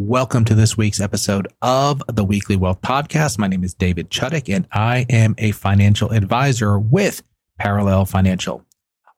Welcome 0.00 0.44
to 0.44 0.54
this 0.54 0.76
week's 0.76 1.00
episode 1.00 1.48
of 1.60 2.00
the 2.06 2.22
Weekly 2.22 2.54
Wealth 2.54 2.80
Podcast. 2.82 3.36
My 3.36 3.48
name 3.48 3.64
is 3.64 3.74
David 3.74 4.10
Chudyk, 4.10 4.54
and 4.54 4.68
I 4.70 5.04
am 5.10 5.34
a 5.38 5.50
financial 5.50 6.12
advisor 6.12 6.78
with 6.78 7.24
Parallel 7.58 8.04
Financial. 8.04 8.64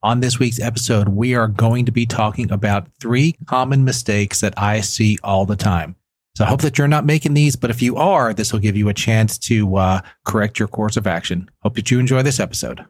On 0.03 0.21
this 0.21 0.39
week's 0.39 0.59
episode, 0.59 1.11
we 1.11 1.35
are 1.35 1.49
going 1.49 1.85
to 1.85 1.93
be 1.93 2.07
talking 2.07 2.51
about 2.51 2.89
three 2.99 3.37
common 3.45 3.85
mistakes 3.85 4.41
that 4.41 4.55
I 4.57 4.81
see 4.81 5.19
all 5.23 5.45
the 5.45 5.55
time. 5.55 5.97
So 6.35 6.47
I 6.47 6.49
hope 6.49 6.63
that 6.63 6.79
you're 6.79 6.89
not 6.89 7.05
making 7.05 7.35
these, 7.35 7.57
but 7.57 7.69
if 7.69 7.83
you 7.83 7.97
are, 7.97 8.33
this 8.33 8.51
will 8.51 8.61
give 8.61 8.75
you 8.75 8.89
a 8.89 8.95
chance 8.95 9.37
to 9.41 9.77
uh, 9.77 10.01
correct 10.25 10.59
your 10.59 10.69
course 10.69 10.97
of 10.97 11.07
action. 11.07 11.51
Hope 11.63 11.75
that 11.75 11.91
you 11.91 11.99
enjoy 11.99 12.23
this 12.23 12.41
episode. 12.41 12.87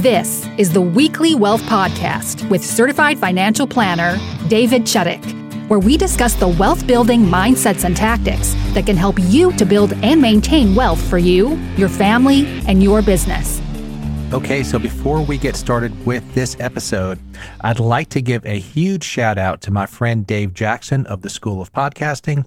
This 0.00 0.48
is 0.56 0.72
the 0.72 0.80
Weekly 0.80 1.34
Wealth 1.34 1.62
Podcast 1.64 2.48
with 2.48 2.64
certified 2.64 3.18
financial 3.18 3.66
planner 3.66 4.18
David 4.48 4.84
Chudyk 4.84 5.49
where 5.70 5.78
we 5.78 5.96
discuss 5.96 6.34
the 6.34 6.48
wealth 6.48 6.84
building 6.84 7.20
mindsets 7.20 7.84
and 7.84 7.96
tactics 7.96 8.54
that 8.74 8.84
can 8.86 8.96
help 8.96 9.16
you 9.20 9.52
to 9.52 9.64
build 9.64 9.92
and 10.02 10.20
maintain 10.20 10.74
wealth 10.74 11.00
for 11.08 11.16
you, 11.16 11.54
your 11.76 11.88
family, 11.88 12.44
and 12.66 12.82
your 12.82 13.00
business. 13.00 13.62
Okay, 14.32 14.64
so 14.64 14.80
before 14.80 15.22
we 15.22 15.38
get 15.38 15.54
started 15.54 15.94
with 16.04 16.34
this 16.34 16.56
episode, 16.58 17.20
I'd 17.60 17.78
like 17.78 18.08
to 18.08 18.20
give 18.20 18.44
a 18.44 18.58
huge 18.58 19.04
shout 19.04 19.38
out 19.38 19.60
to 19.60 19.70
my 19.70 19.86
friend 19.86 20.26
Dave 20.26 20.54
Jackson 20.54 21.06
of 21.06 21.22
the 21.22 21.30
School 21.30 21.62
of 21.62 21.72
Podcasting 21.72 22.46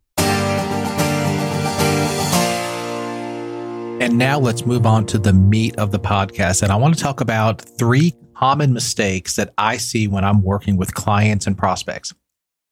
And 4.00 4.16
now 4.18 4.40
let's 4.40 4.64
move 4.66 4.86
on 4.86 5.06
to 5.08 5.18
the 5.18 5.34
meat 5.34 5.76
of 5.78 5.92
the 5.92 6.00
podcast. 6.00 6.64
And 6.64 6.72
I 6.72 6.78
want 6.78 6.96
to 6.96 7.04
talk 7.04 7.20
about 7.20 7.62
three 7.62 8.16
common 8.36 8.72
mistakes 8.72 9.36
that 9.36 9.54
I 9.58 9.76
see 9.78 10.08
when 10.08 10.24
I'm 10.24 10.42
working 10.42 10.78
with 10.78 10.94
clients 10.94 11.48
and 11.48 11.58
prospects. 11.58 12.14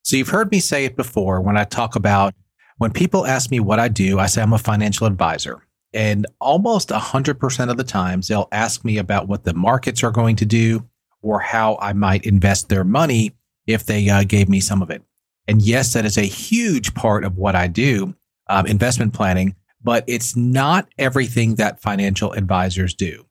So, 0.04 0.16
you've 0.16 0.30
heard 0.30 0.52
me 0.52 0.62
say 0.62 0.86
it 0.86 0.96
before 0.96 1.42
when 1.42 1.58
I 1.58 1.66
talk 1.66 1.98
about 1.98 2.34
when 2.78 2.92
people 2.92 3.26
ask 3.26 3.52
me 3.52 3.60
what 3.60 3.80
I 3.80 3.90
do, 3.90 4.20
I 4.20 4.28
say 4.28 4.42
I'm 4.42 4.54
a 4.54 4.58
financial 4.58 5.08
advisor. 5.08 5.66
And 5.96 6.28
almost 6.42 6.90
100% 6.90 7.72
of 7.72 7.78
the 7.78 7.84
times, 7.86 8.28
they'll 8.28 8.50
ask 8.52 8.84
me 8.84 8.98
about 8.98 9.30
what 9.30 9.46
the 9.46 9.54
markets 9.54 10.04
are 10.04 10.12
going 10.12 10.36
to 10.36 10.46
do 10.46 10.88
or 11.22 11.40
how 11.40 11.78
I 11.82 11.94
might 11.94 12.26
invest 12.26 12.68
their 12.68 12.84
money 12.84 13.32
if 13.66 13.86
they 13.86 14.10
uh, 14.10 14.26
gave 14.26 14.50
me 14.50 14.60
some 14.60 14.82
of 14.82 14.90
it. 14.90 15.02
And 15.48 15.62
yes, 15.62 15.94
that 15.94 16.06
is 16.06 16.18
a 16.18 16.24
huge 16.24 16.94
part 16.96 17.24
of 17.24 17.38
what 17.38 17.56
I 17.56 17.68
do, 17.68 18.14
um, 18.48 18.68
investment 18.68 19.14
planning, 19.14 19.56
but 19.82 20.04
it's 20.06 20.36
not 20.36 20.90
everything 20.98 21.56
that 21.56 21.82
financial 21.82 22.34
advisors 22.34 22.94
do. 22.94 23.26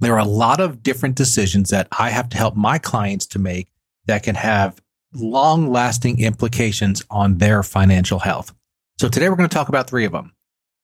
There 0.00 0.14
are 0.14 0.18
a 0.18 0.24
lot 0.24 0.60
of 0.60 0.82
different 0.82 1.14
decisions 1.14 1.70
that 1.70 1.86
I 1.96 2.10
have 2.10 2.28
to 2.30 2.36
help 2.36 2.56
my 2.56 2.78
clients 2.78 3.26
to 3.26 3.38
make 3.38 3.68
that 4.06 4.24
can 4.24 4.34
have 4.34 4.82
long 5.14 5.70
lasting 5.70 6.20
implications 6.20 7.04
on 7.10 7.38
their 7.38 7.62
financial 7.62 8.18
health. 8.18 8.52
So 8.98 9.08
today 9.08 9.28
we're 9.28 9.36
going 9.36 9.48
to 9.48 9.54
talk 9.54 9.68
about 9.68 9.88
three 9.88 10.04
of 10.04 10.12
them. 10.12 10.32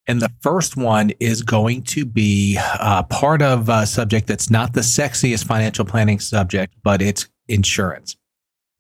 And 0.08 0.22
the 0.22 0.32
first 0.40 0.74
one 0.74 1.10
is 1.20 1.42
going 1.42 1.82
to 1.82 2.06
be 2.06 2.58
uh, 2.58 3.02
part 3.04 3.42
of 3.42 3.68
a 3.68 3.86
subject 3.86 4.26
that's 4.26 4.48
not 4.48 4.72
the 4.72 4.80
sexiest 4.80 5.44
financial 5.44 5.84
planning 5.84 6.18
subject, 6.18 6.74
but 6.82 7.02
it's 7.02 7.28
insurance. 7.46 8.16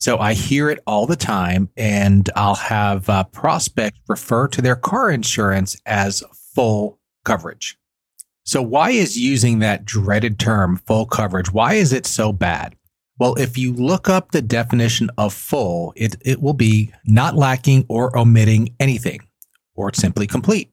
So 0.00 0.18
I 0.18 0.32
hear 0.32 0.70
it 0.70 0.82
all 0.86 1.06
the 1.06 1.16
time, 1.16 1.68
and 1.76 2.30
I'll 2.34 2.54
have 2.54 3.10
uh, 3.10 3.24
prospects 3.24 4.00
refer 4.08 4.48
to 4.48 4.62
their 4.62 4.76
car 4.76 5.10
insurance 5.10 5.76
as 5.84 6.22
full 6.54 6.98
coverage. 7.24 7.76
So 8.44 8.62
why 8.62 8.90
is 8.90 9.18
using 9.18 9.58
that 9.58 9.84
dreaded 9.84 10.38
term 10.38 10.78
full 10.86 11.04
coverage? 11.04 11.52
Why 11.52 11.74
is 11.74 11.92
it 11.92 12.06
so 12.06 12.32
bad? 12.32 12.74
Well, 13.18 13.34
if 13.34 13.58
you 13.58 13.74
look 13.74 14.08
up 14.08 14.30
the 14.30 14.40
definition 14.40 15.10
of 15.18 15.34
full, 15.34 15.92
it, 15.94 16.16
it 16.24 16.40
will 16.40 16.54
be 16.54 16.90
not 17.04 17.34
lacking 17.34 17.84
or 17.88 18.16
omitting 18.16 18.74
anything, 18.80 19.20
or 19.74 19.92
simply 19.92 20.26
complete. 20.26 20.72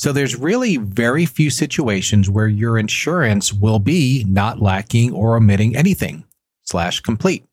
So 0.00 0.12
there's 0.12 0.34
really 0.34 0.78
very 0.78 1.26
few 1.26 1.50
situations 1.50 2.30
where 2.30 2.48
your 2.48 2.78
insurance 2.78 3.52
will 3.52 3.78
be 3.78 4.24
not 4.26 4.58
lacking 4.58 5.12
or 5.12 5.36
omitting 5.36 5.76
anything 5.76 6.24
slash 6.62 7.00
complete. 7.00 7.44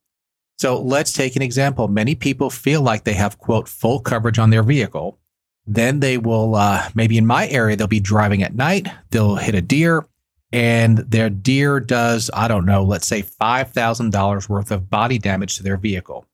So 0.57 0.81
let's 0.81 1.11
take 1.11 1.35
an 1.35 1.41
example. 1.41 1.89
Many 1.89 2.15
people 2.15 2.49
feel 2.49 2.81
like 2.81 3.03
they 3.03 3.15
have 3.15 3.37
quote 3.37 3.67
full 3.67 3.99
coverage 3.99 4.39
on 4.39 4.49
their 4.49 4.63
vehicle. 4.63 5.19
Then 5.65 5.99
they 5.99 6.17
will, 6.17 6.55
uh, 6.55 6.87
maybe 6.95 7.17
in 7.17 7.25
my 7.25 7.49
area, 7.49 7.75
they'll 7.75 7.85
be 7.85 7.99
driving 7.99 8.43
at 8.43 8.55
night. 8.55 8.87
They'll 9.11 9.35
hit 9.35 9.53
a 9.53 9.61
deer 9.61 10.07
and 10.53 10.99
their 10.99 11.29
deer 11.29 11.81
does, 11.81 12.31
I 12.33 12.47
don't 12.47 12.65
know, 12.65 12.81
let's 12.81 13.07
say 13.07 13.23
$5,000 13.23 14.47
worth 14.47 14.71
of 14.71 14.89
body 14.89 15.19
damage 15.19 15.57
to 15.57 15.63
their 15.63 15.75
vehicle. 15.75 16.25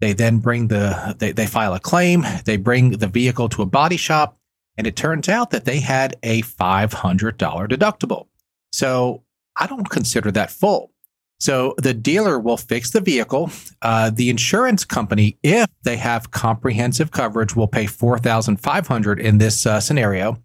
They 0.00 0.12
then 0.12 0.36
bring 0.40 0.68
the, 0.68 1.16
they, 1.18 1.32
they 1.32 1.46
file 1.46 1.72
a 1.72 1.80
claim. 1.80 2.26
They 2.44 2.58
bring 2.58 2.90
the 2.90 3.06
vehicle 3.06 3.48
to 3.48 3.62
a 3.62 3.66
body 3.66 3.96
shop 3.96 4.36
and 4.78 4.86
it 4.86 4.96
turns 4.96 5.28
out 5.28 5.50
that 5.50 5.64
they 5.64 5.80
had 5.80 6.16
a 6.22 6.42
$500 6.42 7.36
deductible. 7.38 8.26
So 8.72 9.22
I 9.56 9.66
don't 9.66 9.88
consider 9.88 10.30
that 10.32 10.50
full. 10.50 10.92
So 11.38 11.74
the 11.78 11.94
dealer 11.94 12.38
will 12.38 12.56
fix 12.56 12.90
the 12.90 13.00
vehicle. 13.00 13.50
Uh, 13.82 14.10
the 14.10 14.30
insurance 14.30 14.84
company, 14.84 15.38
if 15.42 15.68
they 15.82 15.96
have 15.96 16.30
comprehensive 16.30 17.10
coverage, 17.10 17.54
will 17.54 17.68
pay 17.68 17.86
4500 17.86 19.20
in 19.20 19.38
this 19.38 19.66
uh, 19.66 19.80
scenario. 19.80 20.42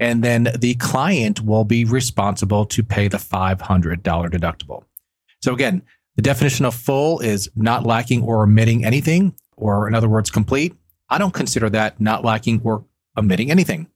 And 0.00 0.22
then 0.22 0.48
the 0.58 0.74
client 0.74 1.40
will 1.40 1.64
be 1.64 1.84
responsible 1.84 2.66
to 2.66 2.82
pay 2.82 3.08
the 3.08 3.16
$500 3.16 4.02
deductible. 4.02 4.84
So 5.42 5.54
again, 5.54 5.82
the 6.16 6.22
definition 6.22 6.64
of 6.64 6.74
full 6.74 7.20
is 7.20 7.50
not 7.54 7.86
lacking 7.86 8.22
or 8.22 8.42
omitting 8.42 8.84
anything, 8.84 9.34
or 9.56 9.88
in 9.88 9.94
other 9.94 10.08
words, 10.08 10.30
complete. 10.30 10.74
I 11.08 11.18
don't 11.18 11.34
consider 11.34 11.70
that 11.70 12.00
not 12.00 12.24
lacking 12.24 12.60
or 12.64 12.84
omitting 13.16 13.50
anything. 13.50 13.88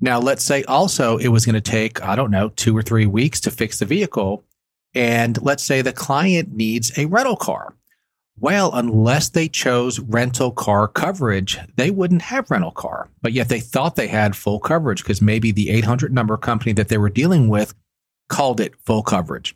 Now, 0.00 0.18
let's 0.18 0.44
say 0.44 0.64
also 0.64 1.16
it 1.18 1.28
was 1.28 1.46
going 1.46 1.54
to 1.54 1.60
take, 1.60 2.02
I 2.02 2.16
don't 2.16 2.30
know, 2.30 2.48
two 2.50 2.76
or 2.76 2.82
three 2.82 3.06
weeks 3.06 3.40
to 3.40 3.50
fix 3.50 3.78
the 3.78 3.86
vehicle. 3.86 4.44
And 4.94 5.40
let's 5.42 5.62
say 5.62 5.80
the 5.80 5.92
client 5.92 6.52
needs 6.52 6.96
a 6.98 7.06
rental 7.06 7.36
car. 7.36 7.74
Well, 8.38 8.72
unless 8.74 9.28
they 9.28 9.48
chose 9.48 10.00
rental 10.00 10.50
car 10.50 10.88
coverage, 10.88 11.58
they 11.76 11.90
wouldn't 11.90 12.22
have 12.22 12.50
rental 12.50 12.72
car. 12.72 13.08
But 13.20 13.32
yet 13.32 13.48
they 13.48 13.60
thought 13.60 13.94
they 13.94 14.08
had 14.08 14.34
full 14.34 14.58
coverage 14.58 15.02
because 15.02 15.22
maybe 15.22 15.52
the 15.52 15.70
800 15.70 16.12
number 16.12 16.36
company 16.36 16.72
that 16.72 16.88
they 16.88 16.98
were 16.98 17.10
dealing 17.10 17.48
with 17.48 17.74
called 18.28 18.60
it 18.60 18.74
full 18.84 19.02
coverage. 19.02 19.54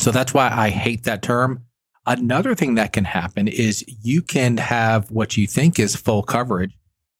So 0.00 0.10
that's 0.10 0.34
why 0.34 0.50
I 0.50 0.70
hate 0.70 1.04
that 1.04 1.22
term. 1.22 1.64
Another 2.06 2.54
thing 2.54 2.74
that 2.74 2.92
can 2.92 3.04
happen 3.04 3.46
is 3.46 3.84
you 4.02 4.22
can 4.22 4.56
have 4.56 5.10
what 5.10 5.36
you 5.36 5.46
think 5.46 5.78
is 5.78 5.94
full 5.94 6.22
coverage 6.22 6.72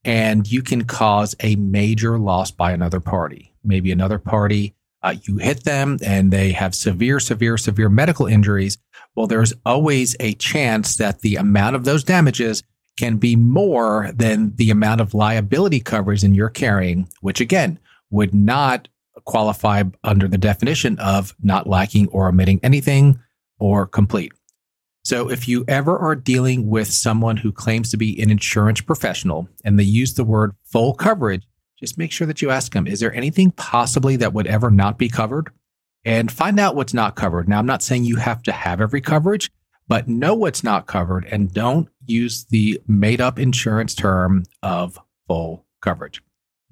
and 0.04 0.50
you 0.50 0.62
can 0.62 0.84
cause 0.84 1.34
a 1.40 1.56
major 1.56 2.18
loss 2.18 2.50
by 2.50 2.72
another 2.72 3.00
party. 3.00 3.54
Maybe 3.62 3.92
another 3.92 4.18
party, 4.18 4.74
uh, 5.02 5.14
you 5.22 5.38
hit 5.38 5.64
them 5.64 5.98
and 6.04 6.30
they 6.30 6.52
have 6.52 6.74
severe, 6.74 7.20
severe, 7.20 7.56
severe 7.56 7.88
medical 7.88 8.26
injuries. 8.26 8.78
Well, 9.14 9.26
there's 9.26 9.52
always 9.64 10.16
a 10.20 10.34
chance 10.34 10.96
that 10.96 11.20
the 11.20 11.36
amount 11.36 11.76
of 11.76 11.84
those 11.84 12.04
damages 12.04 12.62
can 12.96 13.16
be 13.16 13.36
more 13.36 14.10
than 14.14 14.54
the 14.56 14.70
amount 14.70 15.00
of 15.00 15.14
liability 15.14 15.80
coverage 15.80 16.22
in 16.22 16.34
you're 16.34 16.50
carrying, 16.50 17.08
which 17.20 17.40
again 17.40 17.78
would 18.10 18.34
not 18.34 18.88
qualify 19.24 19.82
under 20.04 20.28
the 20.28 20.38
definition 20.38 20.98
of 20.98 21.34
not 21.42 21.66
lacking 21.66 22.08
or 22.08 22.28
omitting 22.28 22.60
anything 22.62 23.18
or 23.58 23.86
complete. 23.86 24.32
So 25.04 25.30
if 25.30 25.48
you 25.48 25.64
ever 25.66 25.98
are 25.98 26.14
dealing 26.14 26.68
with 26.68 26.88
someone 26.88 27.38
who 27.38 27.52
claims 27.52 27.90
to 27.90 27.96
be 27.96 28.20
an 28.20 28.30
insurance 28.30 28.80
professional 28.80 29.48
and 29.64 29.78
they 29.78 29.84
use 29.84 30.14
the 30.14 30.24
word 30.24 30.52
full 30.64 30.94
coverage, 30.94 31.42
just 31.78 31.96
make 31.96 32.12
sure 32.12 32.26
that 32.26 32.42
you 32.42 32.50
ask 32.50 32.72
them, 32.72 32.86
is 32.86 33.00
there 33.00 33.14
anything 33.14 33.50
possibly 33.52 34.16
that 34.16 34.34
would 34.34 34.46
ever 34.46 34.70
not 34.70 34.98
be 34.98 35.08
covered? 35.08 35.50
And 36.04 36.30
find 36.30 36.60
out 36.60 36.76
what's 36.76 36.94
not 36.94 37.16
covered. 37.16 37.48
Now, 37.48 37.58
I'm 37.58 37.66
not 37.66 37.82
saying 37.82 38.04
you 38.04 38.16
have 38.16 38.42
to 38.44 38.52
have 38.52 38.80
every 38.80 39.00
coverage, 39.00 39.50
but 39.88 40.08
know 40.08 40.34
what's 40.34 40.62
not 40.62 40.86
covered 40.86 41.24
and 41.26 41.52
don't 41.52 41.88
use 42.06 42.44
the 42.44 42.80
made 42.86 43.20
up 43.20 43.38
insurance 43.38 43.94
term 43.94 44.44
of 44.62 44.98
full 45.26 45.66
coverage. 45.80 46.22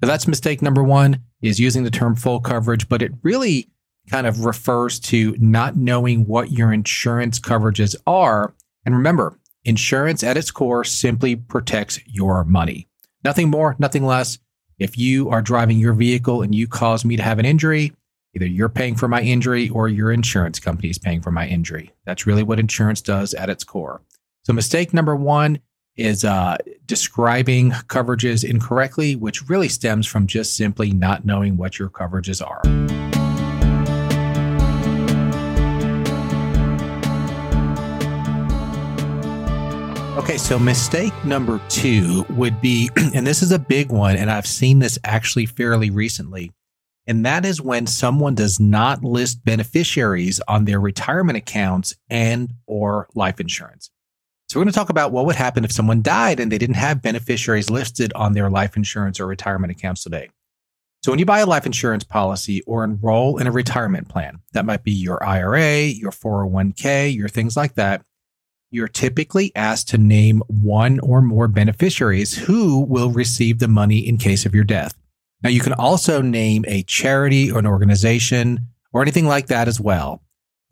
So 0.01 0.07
that's 0.07 0.27
mistake 0.27 0.61
number 0.61 0.83
one 0.83 1.23
is 1.41 1.59
using 1.59 1.83
the 1.83 1.91
term 1.91 2.15
full 2.15 2.39
coverage, 2.39 2.87
but 2.87 3.01
it 3.01 3.11
really 3.23 3.69
kind 4.09 4.27
of 4.27 4.45
refers 4.45 4.99
to 4.99 5.35
not 5.39 5.77
knowing 5.77 6.25
what 6.25 6.51
your 6.51 6.73
insurance 6.73 7.39
coverages 7.39 7.95
are. 8.07 8.53
And 8.85 8.95
remember, 8.95 9.39
insurance 9.65 10.23
at 10.23 10.37
its 10.37 10.51
core 10.51 10.83
simply 10.83 11.35
protects 11.35 11.99
your 12.05 12.43
money. 12.43 12.87
Nothing 13.23 13.49
more, 13.49 13.75
nothing 13.79 14.05
less. 14.05 14.39
If 14.77 14.97
you 14.97 15.29
are 15.29 15.41
driving 15.41 15.77
your 15.77 15.93
vehicle 15.93 16.41
and 16.41 16.55
you 16.55 16.67
cause 16.67 17.03
me 17.03 17.17
to 17.17 17.23
have 17.23 17.39
an 17.39 17.45
injury, 17.45 17.93
either 18.33 18.45
you're 18.45 18.69
paying 18.69 18.95
for 18.95 19.07
my 19.07 19.21
injury 19.21 19.69
or 19.69 19.89
your 19.89 20.11
insurance 20.11 20.59
company 20.59 20.89
is 20.89 20.97
paying 20.97 21.21
for 21.21 21.31
my 21.31 21.47
injury. 21.47 21.91
That's 22.05 22.25
really 22.25 22.43
what 22.43 22.59
insurance 22.59 23.01
does 23.01 23.33
at 23.33 23.49
its 23.49 23.63
core. 23.63 24.01
So, 24.43 24.53
mistake 24.53 24.93
number 24.93 25.15
one 25.15 25.59
is 25.97 26.23
uh, 26.23 26.55
describing 26.85 27.71
coverages 27.71 28.49
incorrectly, 28.49 29.17
which 29.17 29.49
really 29.49 29.67
stems 29.67 30.07
from 30.07 30.27
just 30.27 30.55
simply 30.55 30.91
not 30.91 31.25
knowing 31.25 31.57
what 31.57 31.77
your 31.77 31.89
coverages 31.89 32.41
are. 32.45 33.18
Okay, 40.29 40.37
so 40.37 40.59
mistake 40.59 41.25
number 41.25 41.59
two 41.69 42.23
would 42.29 42.61
be, 42.61 42.91
and 43.15 43.25
this 43.25 43.41
is 43.41 43.51
a 43.51 43.57
big 43.57 43.91
one, 43.91 44.15
and 44.15 44.29
I've 44.29 44.45
seen 44.45 44.77
this 44.77 44.99
actually 45.03 45.47
fairly 45.47 45.89
recently, 45.89 46.51
and 47.07 47.25
that 47.25 47.45
is 47.45 47.59
when 47.59 47.87
someone 47.87 48.35
does 48.35 48.59
not 48.59 49.03
list 49.03 49.43
beneficiaries 49.43 50.39
on 50.47 50.65
their 50.65 50.79
retirement 50.79 51.39
accounts 51.39 51.95
and 52.11 52.53
or 52.67 53.07
life 53.15 53.39
insurance. 53.39 53.89
So 54.49 54.59
we're 54.59 54.65
going 54.65 54.71
to 54.71 54.77
talk 54.77 54.91
about 54.91 55.11
what 55.11 55.25
would 55.25 55.35
happen 55.35 55.63
if 55.63 55.71
someone 55.71 56.03
died 56.03 56.39
and 56.39 56.51
they 56.51 56.59
didn't 56.59 56.75
have 56.75 57.01
beneficiaries 57.01 57.71
listed 57.71 58.13
on 58.13 58.33
their 58.33 58.51
life 58.51 58.77
insurance 58.77 59.19
or 59.19 59.25
retirement 59.25 59.71
accounts 59.71 60.03
today. 60.03 60.29
So 61.01 61.11
when 61.11 61.17
you 61.17 61.25
buy 61.25 61.39
a 61.39 61.47
life 61.47 61.65
insurance 61.65 62.03
policy 62.03 62.61
or 62.67 62.83
enroll 62.83 63.39
in 63.39 63.47
a 63.47 63.51
retirement 63.51 64.09
plan, 64.09 64.41
that 64.53 64.67
might 64.67 64.83
be 64.83 64.91
your 64.91 65.23
IRA, 65.23 65.85
your 65.85 66.11
401k, 66.11 67.15
your 67.15 67.29
things 67.29 67.57
like 67.57 67.73
that, 67.75 68.03
you're 68.71 68.87
typically 68.87 69.51
asked 69.55 69.89
to 69.89 69.97
name 69.97 70.41
one 70.47 70.99
or 70.99 71.21
more 71.21 71.47
beneficiaries 71.47 72.37
who 72.37 72.81
will 72.81 73.09
receive 73.09 73.59
the 73.59 73.67
money 73.67 74.07
in 74.07 74.17
case 74.17 74.45
of 74.45 74.53
your 74.53 74.63
death. 74.63 74.93
Now, 75.41 75.49
you 75.49 75.61
can 75.61 75.73
also 75.73 76.21
name 76.21 76.65
a 76.67 76.83
charity 76.83 77.51
or 77.51 77.59
an 77.59 77.67
organization 77.67 78.67
or 78.91 79.01
anything 79.01 79.25
like 79.25 79.47
that 79.47 79.67
as 79.67 79.79
well. 79.79 80.21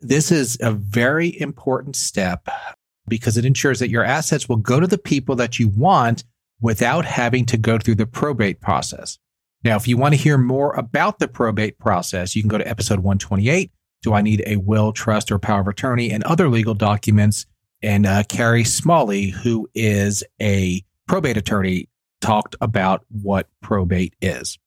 This 0.00 0.30
is 0.30 0.58
a 0.60 0.70
very 0.70 1.40
important 1.40 1.96
step 1.96 2.48
because 3.08 3.36
it 3.36 3.44
ensures 3.44 3.78
that 3.80 3.90
your 3.90 4.04
assets 4.04 4.48
will 4.48 4.56
go 4.56 4.78
to 4.78 4.86
the 4.86 4.98
people 4.98 5.34
that 5.36 5.58
you 5.58 5.68
want 5.68 6.24
without 6.60 7.04
having 7.04 7.46
to 7.46 7.56
go 7.56 7.78
through 7.78 7.94
the 7.94 8.06
probate 8.06 8.60
process. 8.60 9.18
Now, 9.64 9.76
if 9.76 9.88
you 9.88 9.96
want 9.96 10.14
to 10.14 10.20
hear 10.20 10.38
more 10.38 10.72
about 10.74 11.18
the 11.18 11.28
probate 11.28 11.78
process, 11.78 12.36
you 12.36 12.42
can 12.42 12.48
go 12.48 12.58
to 12.58 12.68
episode 12.68 13.00
128. 13.00 13.72
Do 14.02 14.14
I 14.14 14.22
need 14.22 14.44
a 14.46 14.56
will, 14.56 14.92
trust, 14.92 15.32
or 15.32 15.38
power 15.38 15.60
of 15.60 15.68
attorney 15.68 16.12
and 16.12 16.22
other 16.24 16.48
legal 16.48 16.74
documents? 16.74 17.46
And 17.82 18.06
uh, 18.06 18.24
Carrie 18.24 18.64
Smalley, 18.64 19.28
who 19.28 19.68
is 19.74 20.24
a 20.40 20.82
probate 21.06 21.36
attorney, 21.36 21.88
talked 22.20 22.56
about 22.60 23.04
what 23.10 23.48
probate 23.62 24.14
is. 24.20 24.58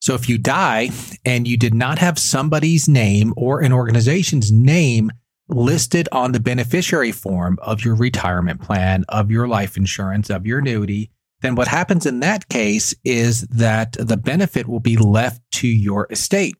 So 0.00 0.14
if 0.14 0.28
you 0.28 0.38
die 0.38 0.90
and 1.24 1.46
you 1.46 1.56
did 1.56 1.74
not 1.74 1.98
have 1.98 2.18
somebody's 2.18 2.88
name 2.88 3.34
or 3.36 3.60
an 3.60 3.72
organization's 3.72 4.50
name 4.50 5.10
listed 5.48 6.08
on 6.12 6.32
the 6.32 6.40
beneficiary 6.40 7.12
form 7.12 7.58
of 7.60 7.84
your 7.84 7.94
retirement 7.94 8.62
plan, 8.62 9.04
of 9.08 9.30
your 9.30 9.48
life 9.48 9.76
insurance, 9.76 10.30
of 10.30 10.46
your 10.46 10.60
annuity, 10.60 11.10
then 11.40 11.54
what 11.54 11.68
happens 11.68 12.06
in 12.06 12.20
that 12.20 12.48
case 12.48 12.94
is 13.04 13.42
that 13.42 13.92
the 13.98 14.16
benefit 14.16 14.68
will 14.68 14.80
be 14.80 14.96
left 14.96 15.40
to 15.52 15.68
your 15.68 16.06
estate. 16.10 16.56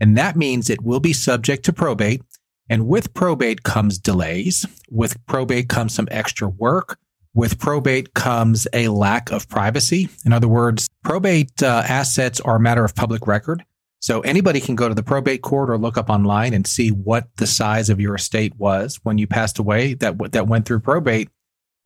And 0.00 0.16
that 0.16 0.36
means 0.36 0.70
it 0.70 0.82
will 0.82 1.00
be 1.00 1.12
subject 1.12 1.64
to 1.66 1.72
probate. 1.72 2.22
And 2.70 2.86
with 2.86 3.12
probate 3.12 3.64
comes 3.64 3.98
delays. 3.98 4.64
With 4.88 5.24
probate 5.26 5.68
comes 5.68 5.92
some 5.92 6.08
extra 6.10 6.48
work. 6.48 6.98
With 7.34 7.58
probate 7.58 8.14
comes 8.14 8.66
a 8.72 8.88
lack 8.88 9.30
of 9.30 9.48
privacy. 9.48 10.08
In 10.24 10.32
other 10.32 10.48
words, 10.48 10.88
probate 11.04 11.62
uh, 11.62 11.82
assets 11.86 12.40
are 12.40 12.56
a 12.56 12.60
matter 12.60 12.84
of 12.84 12.94
public 12.94 13.26
record. 13.26 13.64
So 14.00 14.20
anybody 14.20 14.60
can 14.60 14.76
go 14.76 14.88
to 14.88 14.94
the 14.94 15.02
probate 15.02 15.42
court 15.42 15.68
or 15.68 15.76
look 15.76 15.98
up 15.98 16.08
online 16.08 16.54
and 16.54 16.66
see 16.66 16.90
what 16.90 17.28
the 17.36 17.46
size 17.46 17.90
of 17.90 18.00
your 18.00 18.14
estate 18.14 18.54
was 18.56 18.98
when 19.02 19.18
you 19.18 19.26
passed 19.26 19.58
away 19.58 19.94
that 19.94 20.32
that 20.32 20.46
went 20.46 20.64
through 20.64 20.80
probate 20.80 21.28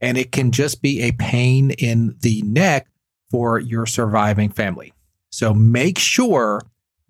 and 0.01 0.17
it 0.17 0.31
can 0.31 0.53
just 0.53 0.81
be 0.81 1.03
a 1.03 1.13
pain 1.13 1.71
in 1.73 2.15
the 2.21 2.43
neck 2.43 2.87
for 3.31 3.59
your 3.59 3.87
surviving 3.87 4.51
family. 4.51 4.93
So 5.31 5.53
make 5.53 5.99
sure 5.99 6.61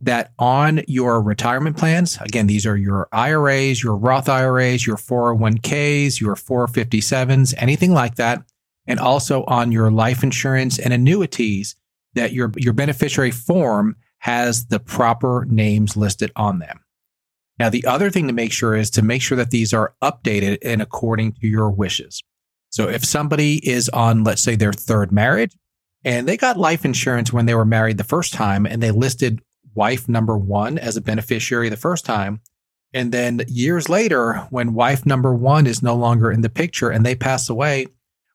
that 0.05 0.33
on 0.39 0.83
your 0.87 1.21
retirement 1.23 1.77
plans, 1.77 2.19
again, 2.21 2.47
these 2.47 2.67
are 2.67 2.77
your 2.77 3.09
IRAs, 3.12 3.83
your 3.83 3.97
Roth 3.97 4.29
IRAs, 4.29 4.87
your 4.87 4.97
401ks, 4.97 6.21
your 6.21 6.35
457s, 6.35 7.55
anything 7.59 7.93
like 7.93 8.17
that, 8.17 8.43
and 8.87 9.01
also 9.01 9.45
on 9.45 9.73
your 9.73 9.91
life 9.91 10.23
insurance 10.23 10.79
and 10.79 10.93
annuities, 10.93 11.77
that 12.15 12.33
your, 12.33 12.53
your 12.56 12.73
beneficiary 12.73 13.31
form 13.31 13.97
has 14.19 14.67
the 14.67 14.81
proper 14.81 15.47
names 15.49 15.97
listed 15.97 16.31
on 16.37 16.59
them. 16.59 16.81
Now, 17.59 17.71
the 17.71 17.87
other 17.87 18.11
thing 18.11 18.27
to 18.27 18.33
make 18.33 18.53
sure 18.53 18.75
is 18.75 18.91
to 18.91 19.03
make 19.03 19.23
sure 19.23 19.37
that 19.37 19.51
these 19.51 19.73
are 19.73 19.95
updated 20.03 20.59
and 20.62 20.83
according 20.83 21.33
to 21.35 21.47
your 21.47 21.71
wishes. 21.71 22.23
So 22.71 22.89
if 22.89 23.05
somebody 23.05 23.67
is 23.69 23.89
on, 23.91 24.25
let's 24.25 24.43
say, 24.43 24.56
their 24.56 24.73
third 24.73 25.12
marriage 25.12 25.56
and 26.05 26.27
they 26.27 26.37
got 26.37 26.56
life 26.56 26.85
insurance 26.85 27.33
when 27.33 27.47
they 27.47 27.55
were 27.55 27.65
married 27.65 27.97
the 27.97 28.05
first 28.05 28.35
time 28.35 28.67
and 28.67 28.83
they 28.83 28.91
listed 28.91 29.41
wife 29.75 30.09
number 30.09 30.37
one 30.37 30.79
as 30.79 30.97
a 30.97 31.00
beneficiary 31.00 31.69
the 31.69 31.76
first 31.76 32.05
time. 32.05 32.41
And 32.93 33.11
then 33.11 33.43
years 33.49 33.88
later, 33.88 34.35
when 34.50 34.75
wife 34.75 35.05
number 35.05 35.35
one 35.35 35.67
is 35.67 35.82
no 35.82 35.97
longer 35.97 36.31
in 36.31 36.43
the 36.43 36.49
picture 36.49 36.91
and 36.91 37.05
they 37.05 37.17
pass 37.17 37.50
away, 37.50 37.88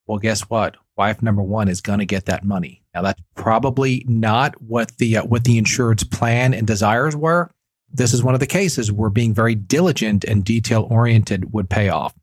well, 0.05 0.17
guess 0.17 0.41
what? 0.41 0.75
Wife 0.97 1.21
number 1.21 1.41
one 1.41 1.69
is 1.69 1.79
going 1.79 1.99
to 1.99 2.05
get 2.05 2.25
that 2.25 2.43
money. 2.43 2.83
Now 2.93 3.03
that's 3.03 3.21
probably 3.35 4.03
not 4.07 4.61
what 4.61 4.97
the 4.97 5.17
uh, 5.17 5.23
what 5.23 5.45
the 5.45 5.57
insured's 5.57 6.03
plan 6.03 6.53
and 6.53 6.67
desires 6.67 7.15
were. 7.15 7.51
This 7.91 8.13
is 8.13 8.23
one 8.23 8.33
of 8.33 8.39
the 8.39 8.45
cases 8.47 8.91
where 8.91 9.09
being 9.09 9.33
very 9.33 9.55
diligent 9.55 10.25
and 10.25 10.43
detail 10.43 10.87
oriented 10.89 11.53
would 11.53 11.69
pay 11.69 11.89
off. 11.89 12.13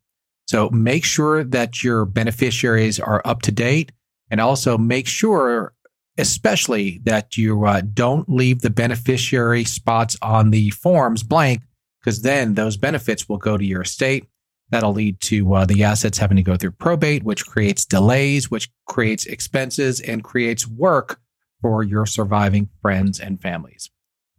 So 0.47 0.69
make 0.69 1.03
sure 1.03 1.43
that 1.43 1.83
your 1.83 2.05
beneficiaries 2.05 2.99
are 2.99 3.21
up 3.25 3.41
to 3.43 3.51
date 3.51 3.91
and 4.29 4.39
also 4.39 4.77
make 4.77 5.07
sure 5.07 5.73
especially 6.17 6.99
that 7.03 7.37
you 7.37 7.65
uh, 7.65 7.81
don't 7.93 8.29
leave 8.29 8.61
the 8.61 8.69
beneficiary 8.69 9.63
spots 9.63 10.17
on 10.21 10.51
the 10.51 10.69
forms 10.71 11.23
blank 11.23 11.61
because 11.99 12.21
then 12.21 12.53
those 12.53 12.77
benefits 12.77 13.27
will 13.27 13.37
go 13.37 13.57
to 13.57 13.65
your 13.65 13.81
estate 13.81 14.27
That'll 14.69 14.93
lead 14.93 15.21
to 15.21 15.53
uh, 15.53 15.65
the 15.65 15.83
assets 15.83 16.17
having 16.17 16.37
to 16.37 16.43
go 16.43 16.57
through 16.57 16.71
probate, 16.71 17.23
which 17.23 17.45
creates 17.45 17.85
delays, 17.85 18.51
which 18.51 18.69
creates 18.85 19.25
expenses 19.25 20.01
and 20.01 20.23
creates 20.23 20.67
work 20.67 21.19
for 21.61 21.83
your 21.83 22.05
surviving 22.05 22.69
friends 22.81 23.19
and 23.19 23.41
families. 23.41 23.89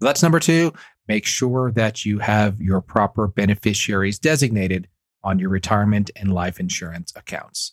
So 0.01 0.07
that's 0.07 0.23
number 0.23 0.39
two. 0.39 0.73
Make 1.09 1.25
sure 1.25 1.73
that 1.73 2.05
you 2.05 2.19
have 2.19 2.61
your 2.61 2.83
proper 2.83 3.27
beneficiaries 3.27 4.19
designated 4.19 4.89
on 5.25 5.39
your 5.39 5.49
retirement 5.49 6.11
and 6.15 6.33
life 6.33 6.61
insurance 6.61 7.13
accounts. 7.17 7.71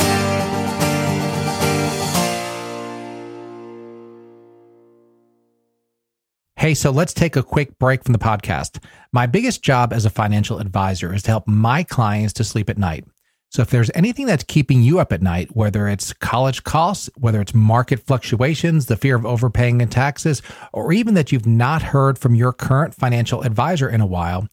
Hey, 6.65 6.73
so 6.73 6.89
let's 6.89 7.13
take 7.13 7.35
a 7.35 7.43
quick 7.43 7.77
break 7.77 8.03
from 8.03 8.13
the 8.13 8.17
podcast. 8.17 8.83
My 9.11 9.27
biggest 9.27 9.61
job 9.61 9.93
as 9.93 10.03
a 10.03 10.09
financial 10.09 10.57
advisor 10.57 11.13
is 11.13 11.21
to 11.21 11.29
help 11.29 11.47
my 11.47 11.83
clients 11.83 12.33
to 12.33 12.43
sleep 12.43 12.71
at 12.71 12.79
night. 12.79 13.05
So 13.51 13.61
if 13.61 13.69
there's 13.69 13.91
anything 13.93 14.25
that's 14.25 14.43
keeping 14.43 14.81
you 14.81 14.97
up 14.97 15.13
at 15.13 15.21
night, 15.21 15.55
whether 15.55 15.87
it's 15.87 16.11
college 16.11 16.63
costs, 16.63 17.07
whether 17.17 17.39
it's 17.39 17.53
market 17.53 17.99
fluctuations, 17.99 18.87
the 18.87 18.97
fear 18.97 19.15
of 19.15 19.27
overpaying 19.27 19.79
in 19.79 19.89
taxes, 19.89 20.41
or 20.73 20.91
even 20.91 21.13
that 21.13 21.31
you've 21.31 21.45
not 21.45 21.83
heard 21.83 22.17
from 22.17 22.33
your 22.33 22.51
current 22.51 22.95
financial 22.95 23.43
advisor 23.43 23.87
in 23.87 24.01
a 24.01 24.07
while, 24.07 24.47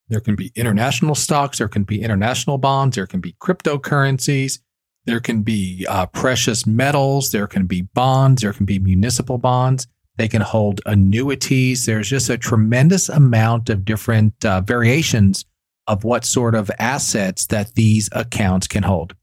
There 0.08 0.20
can 0.20 0.36
be 0.36 0.52
international 0.54 1.14
stocks, 1.14 1.58
there 1.58 1.68
can 1.68 1.84
be 1.84 2.02
international 2.02 2.58
bonds, 2.58 2.96
there 2.96 3.06
can 3.06 3.20
be 3.20 3.34
cryptocurrencies, 3.40 4.60
there 5.04 5.20
can 5.20 5.42
be 5.42 5.86
uh, 5.88 6.06
precious 6.06 6.66
metals, 6.66 7.30
there 7.32 7.46
can 7.46 7.66
be 7.66 7.82
bonds, 7.82 8.42
there 8.42 8.52
can 8.52 8.66
be 8.66 8.78
municipal 8.78 9.38
bonds. 9.38 9.86
They 10.16 10.28
can 10.28 10.42
hold 10.42 10.80
annuities. 10.86 11.86
There's 11.86 12.08
just 12.08 12.30
a 12.30 12.38
tremendous 12.38 13.08
amount 13.08 13.68
of 13.70 13.84
different 13.84 14.44
uh, 14.44 14.62
variations 14.62 15.44
of 15.86 16.04
what 16.04 16.24
sort 16.24 16.54
of 16.54 16.70
assets 16.78 17.46
that 17.46 17.74
these 17.74 18.08
accounts 18.12 18.66
can 18.66 18.82
hold. 18.82 19.14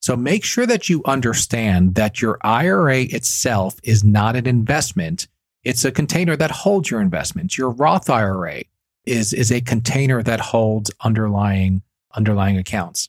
So 0.00 0.16
make 0.16 0.44
sure 0.44 0.66
that 0.66 0.88
you 0.88 1.02
understand 1.04 1.94
that 1.94 2.20
your 2.20 2.38
IRA 2.42 3.02
itself 3.02 3.76
is 3.82 4.02
not 4.02 4.36
an 4.36 4.46
investment. 4.46 5.28
It's 5.64 5.84
a 5.84 5.92
container 5.92 6.36
that 6.36 6.50
holds 6.50 6.90
your 6.90 7.00
investments. 7.00 7.56
Your 7.56 7.70
Roth 7.70 8.10
IRA 8.10 8.62
is, 9.04 9.32
is 9.32 9.52
a 9.52 9.60
container 9.60 10.22
that 10.22 10.40
holds 10.40 10.90
underlying, 11.02 11.82
underlying 12.14 12.58
accounts. 12.58 13.08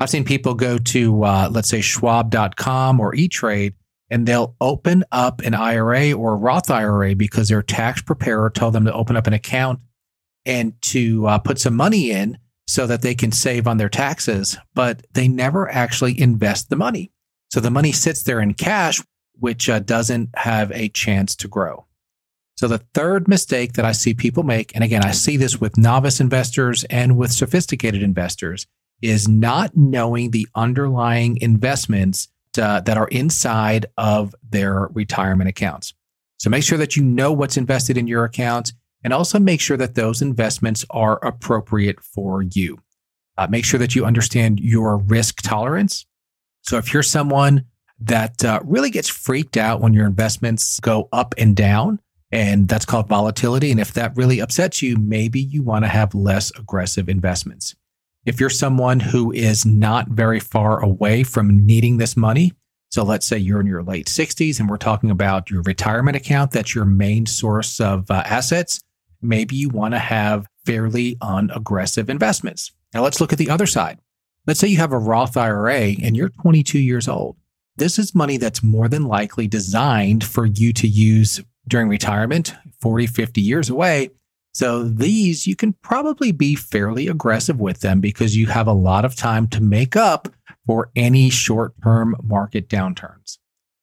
I've 0.00 0.10
seen 0.10 0.24
people 0.24 0.54
go 0.54 0.78
to, 0.78 1.22
uh, 1.22 1.48
let's 1.52 1.68
say 1.68 1.80
schwab.com 1.80 2.98
or 2.98 3.14
E-Trade 3.14 3.74
and 4.12 4.26
they'll 4.26 4.54
open 4.60 5.04
up 5.10 5.40
an 5.40 5.54
IRA 5.54 6.12
or 6.12 6.34
a 6.34 6.36
Roth 6.36 6.70
IRA 6.70 7.16
because 7.16 7.48
their 7.48 7.62
tax 7.62 8.02
preparer 8.02 8.50
told 8.50 8.74
them 8.74 8.84
to 8.84 8.92
open 8.92 9.16
up 9.16 9.26
an 9.26 9.32
account 9.32 9.80
and 10.44 10.80
to 10.82 11.26
uh, 11.26 11.38
put 11.38 11.58
some 11.58 11.74
money 11.74 12.10
in 12.10 12.36
so 12.66 12.86
that 12.86 13.00
they 13.00 13.14
can 13.14 13.32
save 13.32 13.66
on 13.66 13.78
their 13.78 13.88
taxes, 13.88 14.58
but 14.74 15.06
they 15.14 15.28
never 15.28 15.66
actually 15.70 16.20
invest 16.20 16.68
the 16.68 16.76
money. 16.76 17.10
So 17.50 17.58
the 17.58 17.70
money 17.70 17.90
sits 17.90 18.22
there 18.22 18.40
in 18.40 18.52
cash, 18.52 19.02
which 19.38 19.70
uh, 19.70 19.78
doesn't 19.78 20.28
have 20.34 20.70
a 20.72 20.90
chance 20.90 21.34
to 21.36 21.48
grow. 21.48 21.86
So 22.58 22.68
the 22.68 22.84
third 22.92 23.28
mistake 23.28 23.72
that 23.72 23.86
I 23.86 23.92
see 23.92 24.12
people 24.12 24.42
make, 24.42 24.74
and 24.74 24.84
again, 24.84 25.04
I 25.04 25.12
see 25.12 25.38
this 25.38 25.58
with 25.58 25.78
novice 25.78 26.20
investors 26.20 26.84
and 26.84 27.16
with 27.16 27.32
sophisticated 27.32 28.02
investors, 28.02 28.66
is 29.00 29.26
not 29.26 29.74
knowing 29.74 30.30
the 30.30 30.46
underlying 30.54 31.38
investments 31.40 32.28
uh, 32.58 32.80
that 32.80 32.96
are 32.96 33.08
inside 33.08 33.86
of 33.96 34.34
their 34.48 34.88
retirement 34.92 35.48
accounts. 35.48 35.94
So 36.38 36.50
make 36.50 36.64
sure 36.64 36.78
that 36.78 36.96
you 36.96 37.04
know 37.04 37.32
what's 37.32 37.56
invested 37.56 37.96
in 37.96 38.06
your 38.06 38.24
accounts 38.24 38.72
and 39.04 39.12
also 39.12 39.38
make 39.38 39.60
sure 39.60 39.76
that 39.76 39.94
those 39.94 40.22
investments 40.22 40.84
are 40.90 41.24
appropriate 41.24 42.00
for 42.00 42.42
you. 42.42 42.78
Uh, 43.38 43.46
make 43.48 43.64
sure 43.64 43.78
that 43.78 43.94
you 43.94 44.04
understand 44.04 44.60
your 44.60 44.98
risk 44.98 45.40
tolerance. 45.42 46.06
So 46.62 46.78
if 46.78 46.92
you're 46.92 47.02
someone 47.02 47.64
that 48.00 48.44
uh, 48.44 48.60
really 48.64 48.90
gets 48.90 49.08
freaked 49.08 49.56
out 49.56 49.80
when 49.80 49.94
your 49.94 50.06
investments 50.06 50.80
go 50.80 51.08
up 51.12 51.34
and 51.38 51.56
down, 51.56 52.00
and 52.32 52.66
that's 52.66 52.86
called 52.86 53.08
volatility. 53.08 53.70
And 53.70 53.78
if 53.78 53.92
that 53.92 54.16
really 54.16 54.40
upsets 54.40 54.80
you, 54.80 54.96
maybe 54.96 55.40
you 55.40 55.62
want 55.62 55.84
to 55.84 55.88
have 55.88 56.14
less 56.14 56.50
aggressive 56.58 57.08
investments. 57.08 57.76
If 58.24 58.38
you're 58.38 58.50
someone 58.50 59.00
who 59.00 59.32
is 59.32 59.66
not 59.66 60.06
very 60.06 60.38
far 60.38 60.80
away 60.80 61.24
from 61.24 61.66
needing 61.66 61.96
this 61.96 62.16
money, 62.16 62.52
so 62.88 63.02
let's 63.02 63.26
say 63.26 63.36
you're 63.36 63.60
in 63.60 63.66
your 63.66 63.82
late 63.82 64.06
60s 64.06 64.60
and 64.60 64.70
we're 64.70 64.76
talking 64.76 65.10
about 65.10 65.50
your 65.50 65.62
retirement 65.62 66.16
account, 66.16 66.52
that's 66.52 66.72
your 66.72 66.84
main 66.84 67.26
source 67.26 67.80
of 67.80 68.08
uh, 68.12 68.22
assets. 68.24 68.80
Maybe 69.20 69.56
you 69.56 69.70
want 69.70 69.94
to 69.94 69.98
have 69.98 70.46
fairly 70.64 71.16
unaggressive 71.20 72.08
investments. 72.08 72.70
Now 72.94 73.02
let's 73.02 73.20
look 73.20 73.32
at 73.32 73.40
the 73.40 73.50
other 73.50 73.66
side. 73.66 73.98
Let's 74.46 74.60
say 74.60 74.68
you 74.68 74.76
have 74.76 74.92
a 74.92 74.98
Roth 74.98 75.36
IRA 75.36 75.94
and 76.00 76.16
you're 76.16 76.28
22 76.28 76.78
years 76.78 77.08
old. 77.08 77.36
This 77.76 77.98
is 77.98 78.14
money 78.14 78.36
that's 78.36 78.62
more 78.62 78.86
than 78.86 79.06
likely 79.06 79.48
designed 79.48 80.22
for 80.22 80.46
you 80.46 80.72
to 80.74 80.86
use 80.86 81.40
during 81.66 81.88
retirement, 81.88 82.54
40, 82.80 83.08
50 83.08 83.40
years 83.40 83.68
away. 83.68 84.10
So 84.54 84.84
these, 84.84 85.46
you 85.46 85.56
can 85.56 85.72
probably 85.72 86.30
be 86.30 86.54
fairly 86.54 87.08
aggressive 87.08 87.58
with 87.58 87.80
them 87.80 88.00
because 88.00 88.36
you 88.36 88.46
have 88.48 88.66
a 88.66 88.72
lot 88.72 89.04
of 89.04 89.16
time 89.16 89.48
to 89.48 89.62
make 89.62 89.96
up 89.96 90.28
for 90.66 90.90
any 90.94 91.30
short 91.30 91.72
term 91.82 92.14
market 92.22 92.68
downturns. 92.68 93.38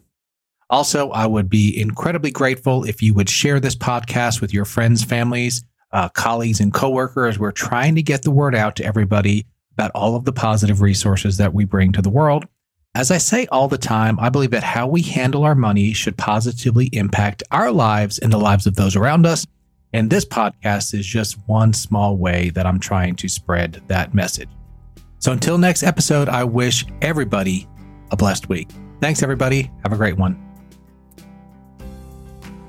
Also, 0.69 1.11
I 1.11 1.27
would 1.27 1.49
be 1.49 1.79
incredibly 1.79 2.31
grateful 2.31 2.85
if 2.85 3.03
you 3.03 3.13
would 3.15 3.29
share 3.29 3.59
this 3.59 3.75
podcast 3.75 4.41
with 4.41 4.55
your 4.55 4.65
friends, 4.65 5.03
families, 5.03 5.65
uh, 5.93 6.09
colleagues, 6.11 6.61
and 6.61 6.73
coworkers. 6.73 7.39
We're 7.39 7.51
trying 7.51 7.97
to 7.97 8.03
get 8.03 8.23
the 8.23 8.31
word 8.31 8.55
out 8.55 8.77
to 8.77 8.85
everybody 8.85 9.47
about 9.73 9.91
all 9.95 10.15
of 10.15 10.25
the 10.25 10.33
positive 10.33 10.81
resources 10.81 11.39
that 11.39 11.55
we 11.55 11.65
bring 11.65 11.93
to 11.93 12.03
the 12.03 12.11
world. 12.11 12.47
As 12.95 13.11
I 13.11 13.19
say 13.19 13.47
all 13.47 13.69
the 13.69 13.79
time, 13.79 14.19
I 14.21 14.31
believe 14.31 14.51
that 14.51 14.63
how 14.63 14.87
we 14.87 15.03
handle 15.03 15.45
our 15.45 15.55
money 15.55 15.93
should 15.93 16.17
positively 16.17 16.87
impact 16.93 17.43
our 17.51 17.71
lives 17.71 18.19
and 18.19 18.33
the 18.33 18.39
lives 18.39 18.67
of 18.67 18.75
those 18.77 18.95
around 18.95 19.27
us. 19.27 19.47
And 19.93 20.11
this 20.11 20.25
podcast 20.25 20.95
is 20.95 21.07
just 21.07 21.37
one 21.47 21.73
small 21.73 22.17
way 22.17 22.51
that 22.51 22.67
I'm 22.67 22.79
trying 22.79 23.17
to 23.17 23.29
spread 23.29 23.83
that 23.89 24.15
message. 24.15 24.49
So 25.19 25.33
until 25.33 25.59
next 25.59 25.83
episode, 25.83 26.29
I 26.29 26.45
wish 26.45 26.87
everybody 27.03 27.69
a 28.11 28.17
blessed 28.17 28.49
week. 28.49 28.71
Thanks, 29.01 29.23
everybody. 29.23 29.71
Have 29.83 29.93
a 29.93 29.97
great 29.97 30.17
one. 30.17 30.50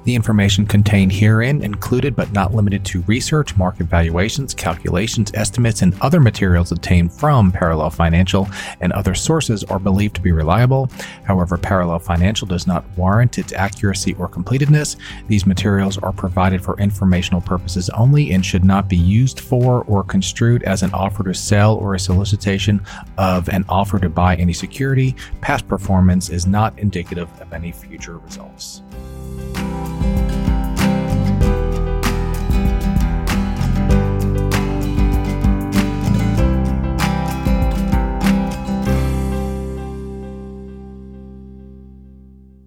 The 0.04 0.16
information 0.16 0.66
contained 0.66 1.12
herein 1.12 1.62
included 1.64 2.16
but 2.16 2.32
not 2.32 2.56
limited 2.56 2.84
to 2.86 3.02
research, 3.04 3.56
market 3.56 3.86
valuations, 3.86 4.54
calculations, 4.54 5.32
estimates, 5.36 5.84
and 5.84 5.94
other 6.02 6.20
materials 6.20 6.72
obtained 6.72 7.14
from 7.14 7.52
Parallel 7.52 7.92
Financial 7.92 8.48
and 8.80 8.92
other 8.94 9.14
sources 9.14 9.64
are 9.66 9.80
believed 9.80 10.16
to 10.16 10.22
be 10.22 10.32
reliable. 10.32 10.90
However, 11.24 11.56
Parallel 11.56 12.00
Financial 12.00 12.48
does 12.48 12.66
not 12.66 12.84
warrant 12.98 13.38
its 13.38 13.54
accuracy 13.54 14.16
or 14.16 14.28
completeness. 14.28 14.98
These 15.28 15.46
materials 15.46 16.00
are 16.00 16.12
provided 16.12 16.64
for 16.64 16.80
informational 16.80 17.42
purposes 17.42 17.90
only 17.92 18.32
and 18.32 18.44
should 18.44 18.66
not 18.66 18.90
be 18.90 18.98
used 18.98 19.40
for 19.40 19.84
or 19.84 20.04
construed 20.04 20.64
as 20.64 20.82
an 20.82 20.92
offer 20.94 21.24
to 21.24 21.34
sell 21.34 21.76
or 21.76 21.94
a 21.94 22.00
solicitation 22.00 22.84
of 23.20 23.50
an 23.50 23.66
offer 23.70 24.00
to 24.00 24.10
buy 24.10 24.36
any 24.36 24.54
security. 24.54 25.16
Past 25.42 25.68
performance 25.68 26.30
is 26.30 26.48
not 26.48 26.78
indicative 26.80 27.30
of 27.40 27.54
any 27.54 27.72
future 27.72 28.18
results. 28.18 28.82